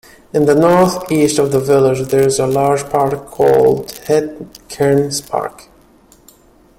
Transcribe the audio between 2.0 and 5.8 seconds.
there is a large park called "Het Kernspark".